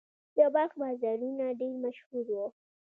د 0.35 0.37
بلخ 0.53 0.71
بازارونه 0.81 1.45
ډیر 1.59 1.73
مشهور 1.83 2.25
وو 2.33 2.47